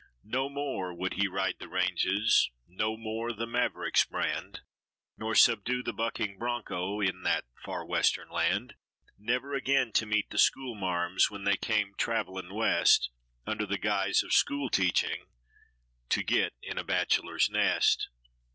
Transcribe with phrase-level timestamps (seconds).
[0.25, 4.61] No more would he ride the ranges, no more the mavericks brand,
[5.15, 8.73] Nor subdue the bucking broncho, in that far western land;
[9.19, 13.11] Never again to meet the school marms, when they came traveling West
[13.45, 15.27] Under the guise of school teaching,
[16.09, 18.09] to get in a bachelor's nest.